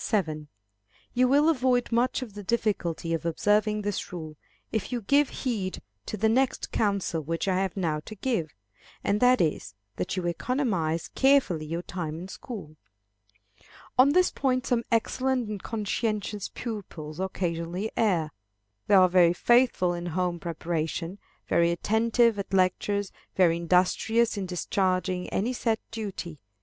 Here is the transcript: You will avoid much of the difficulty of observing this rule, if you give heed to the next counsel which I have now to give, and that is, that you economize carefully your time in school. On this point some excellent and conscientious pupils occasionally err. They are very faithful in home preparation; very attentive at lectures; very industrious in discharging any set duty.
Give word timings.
You 1.13 1.27
will 1.27 1.47
avoid 1.47 1.91
much 1.91 2.23
of 2.23 2.33
the 2.33 2.41
difficulty 2.41 3.13
of 3.13 3.23
observing 3.23 3.83
this 3.83 4.11
rule, 4.11 4.35
if 4.71 4.91
you 4.91 5.01
give 5.03 5.29
heed 5.29 5.79
to 6.07 6.17
the 6.17 6.27
next 6.27 6.71
counsel 6.71 7.21
which 7.21 7.47
I 7.47 7.57
have 7.59 7.77
now 7.77 7.99
to 8.05 8.15
give, 8.15 8.51
and 9.03 9.19
that 9.21 9.39
is, 9.39 9.75
that 9.97 10.17
you 10.17 10.25
economize 10.25 11.09
carefully 11.09 11.67
your 11.67 11.83
time 11.83 12.17
in 12.17 12.27
school. 12.29 12.77
On 13.95 14.13
this 14.13 14.31
point 14.31 14.65
some 14.65 14.85
excellent 14.91 15.47
and 15.47 15.61
conscientious 15.61 16.49
pupils 16.49 17.19
occasionally 17.19 17.91
err. 17.95 18.31
They 18.87 18.95
are 18.95 19.07
very 19.07 19.33
faithful 19.33 19.93
in 19.93 20.07
home 20.07 20.39
preparation; 20.39 21.19
very 21.47 21.69
attentive 21.69 22.39
at 22.39 22.55
lectures; 22.55 23.11
very 23.35 23.57
industrious 23.57 24.35
in 24.35 24.47
discharging 24.47 25.29
any 25.29 25.53
set 25.53 25.79
duty. 25.91 26.39